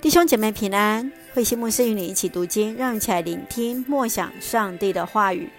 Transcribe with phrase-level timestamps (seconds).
[0.00, 5.50] 弟兄姐妹平安，慧心牧师与你一起读经，让我们一起来聆听默想上帝的话语。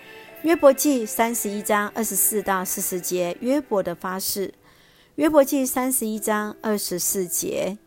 [0.42, 4.52] 约伯记三十一章二十四到四十节，约伯的发誓。
[5.14, 7.78] 约伯记三十一章二十四节，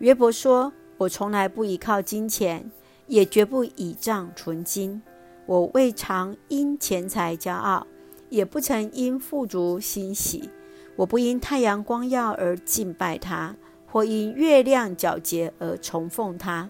[0.00, 2.68] 约伯说：“我从来不依靠金钱，
[3.06, 5.00] 也绝不倚仗纯金。
[5.46, 7.86] 我未尝因钱财骄傲，
[8.30, 10.50] 也不曾因富足欣喜。
[10.96, 13.54] 我不因太阳光耀而敬拜他。”
[13.90, 16.68] 或因月亮皎洁而崇奉他，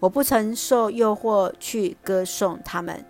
[0.00, 3.04] 我不曾受诱惑去歌颂他们，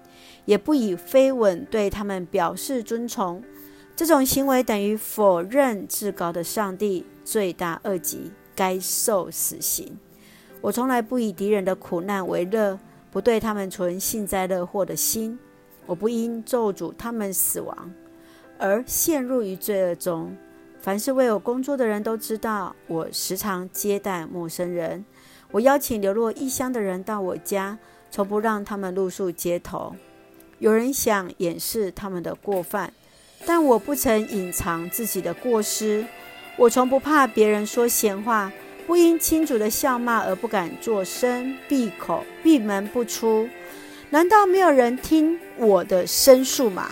[0.45, 3.43] 也不以飞吻对他们表示尊崇。
[3.97, 9.99] 这种行为等于否认至高的上帝，罪大恶极，该受死刑。
[10.61, 12.79] 我从来不以敌人的苦难为乐，
[13.11, 15.39] 不对他们存幸灾乐祸的心。
[15.87, 17.93] 我不因咒诅他们死亡
[18.59, 20.37] 而陷入于罪恶中。
[20.81, 25.05] 凡是为我工作的人都知道，我时常接待陌生人。
[25.51, 27.79] 我邀请流落异乡的人到我家，
[28.11, 29.95] 从不让他们露宿街头。
[30.59, 32.93] 有人想掩饰他们的过犯，
[33.47, 36.05] 但我不曾隐藏自己的过失。
[36.57, 38.51] 我从不怕别人说闲话，
[38.87, 43.49] 不因亲族的笑骂而不敢作声，闭口闭门不出。
[44.11, 46.91] 难道没有人听我的申诉吗？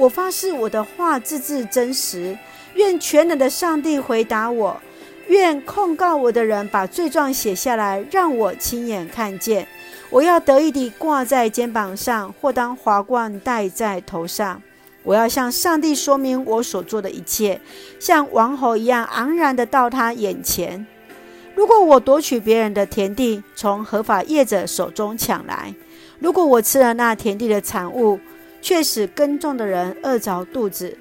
[0.00, 2.38] 我发誓，我的话字字真实。
[2.72, 4.80] 愿全能的上帝回答我，
[5.28, 9.68] 愿控告我的人把罪状写下来，让我亲眼看见。
[10.08, 14.62] 我要得意地挂在肩膀上，或当华冠戴在头上。
[15.02, 17.60] 我要向上帝说明我所做的一切，
[17.98, 20.86] 像王侯一样昂然地到他眼前。
[21.54, 25.74] 如果我夺取别人的田地，从合法业者手中抢来；
[26.20, 28.18] 如果我吃了那田地的产物，
[28.60, 30.98] 却使耕种的人饿着肚子，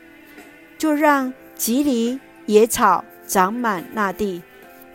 [0.78, 1.34] 就让。
[1.60, 4.42] 蒺藜野草长满那地，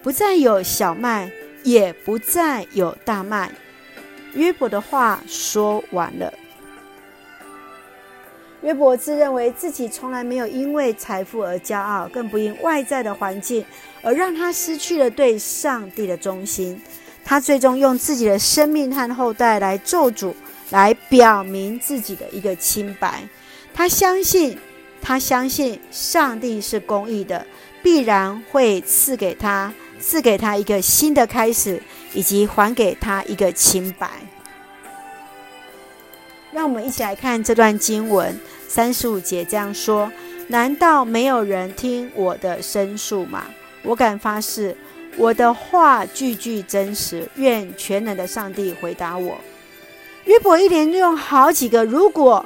[0.03, 1.31] 不再有小麦，
[1.63, 3.53] 也不再有大麦。
[4.33, 6.33] 约伯的话说完了。
[8.63, 13.63] 约伯自认为自己从来没有因为财富而骄傲，更不因外在的环境
[14.01, 16.81] 而让他失去了对上帝的忠心。
[17.23, 20.33] 他最终用自己的生命和后代来咒诅，
[20.71, 23.23] 来表明自己的一个清白。
[23.73, 24.59] 他相信。
[25.07, 27.47] 他相信上帝是公义的，
[27.83, 29.71] 必然会赐给他，
[30.01, 31.83] 赐给他一个新的开始，
[32.15, 34.09] 以及还给他一个清白。
[36.53, 38.35] 让我们一起来看这段经文，
[38.67, 40.11] 三十五节这样说：
[40.49, 43.45] 难道没有人听我的申诉吗？
[43.83, 44.75] 我敢发誓，
[45.19, 47.29] 我的话句句真实。
[47.37, 49.37] 愿全能的上帝回答我。
[50.25, 52.45] 约伯一连用好几个如果，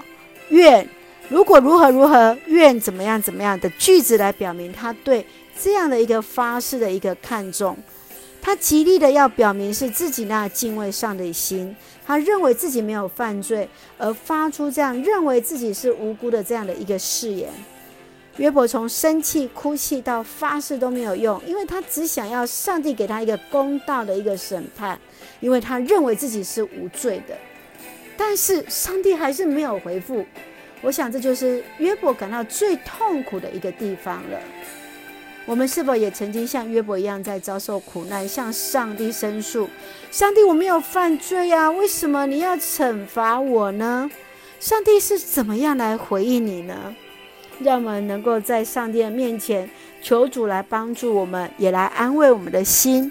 [0.49, 0.89] 愿。
[1.29, 5.27] 如果如何如何，愿怎么样怎么样的句子来表明他对
[5.61, 7.77] 这样的一个发誓的一个看重，
[8.41, 13.69] 他极力的要表明是自己那敬畏上的心，他认为自己没有犯罪，
[13.99, 17.51] 而发出这样认为自己是无辜的这样的一个誓言。
[18.39, 24.99] 约伯从生气、哭泣到发誓都没有用，因为他只想要上帝给他一个公道的一个审判，
[25.41, 27.37] 因为他认为自己是无罪的，
[28.19, 30.27] 但是上帝还是没有回复。
[30.83, 34.39] 我想，这就是约伯感到最痛苦的一个地方了。
[35.47, 39.67] 我们是否也曾经像约伯一样，在遭受苦难，向上帝申诉
[40.13, 44.11] ：“上帝，我没有犯罪啊，为什么你要惩罚我呢？”
[44.61, 46.95] 上帝是怎么样来回应你呢？
[47.61, 49.69] 让我们能够在上帝的面前
[50.03, 53.11] 求主来帮助我们，也来安慰我们的心。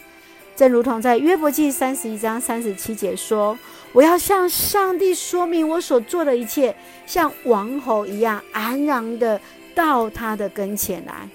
[0.56, 3.58] 正如同在约伯记三十一章三十七节说
[3.94, 6.76] ：“我要向上帝说明我所做的一切，
[7.06, 9.40] 像王侯一样安然的
[9.74, 11.28] 到他的跟前来。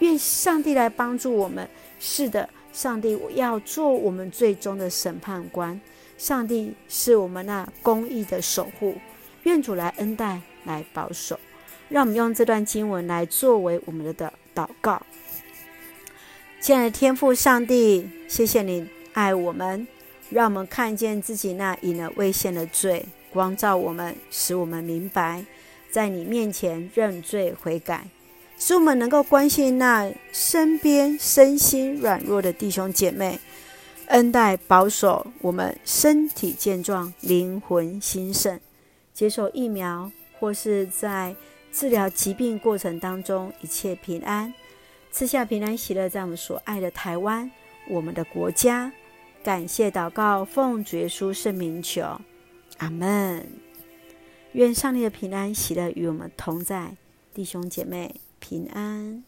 [0.00, 1.68] 愿上帝来帮助我们。
[2.00, 5.78] 是的，上帝要做我们最终的审判官。
[6.16, 8.96] 上帝是我们那公义的守护。
[9.44, 11.38] 愿主来恩待，来保守。
[11.88, 15.02] 让我们用这段经文来作为我们的祷告。”
[16.60, 19.86] 亲爱的天父上帝，谢谢你爱我们，
[20.30, 25.44] 让我们看见自己那隐而未现的罪，光照我们，使我们明白，
[25.90, 28.06] 在你面前认罪悔改，
[28.58, 33.38] 使我们能够关心那身边身心软弱的弟兄姐妹，
[34.06, 38.58] 恩待保守我们身体健壮，灵魂兴盛，
[39.12, 41.34] 接受疫苗或是在
[41.72, 44.52] 治疗疾病过程当中一切平安。
[45.12, 47.50] 赐下平安喜乐，在我们所爱的台湾，
[47.88, 48.92] 我们的国家。
[49.42, 52.20] 感谢祷告，奉主耶稣圣名求，
[52.78, 53.46] 阿门。
[54.52, 56.96] 愿上帝的平安喜乐与我们同在，
[57.32, 59.24] 弟兄姐妹平安。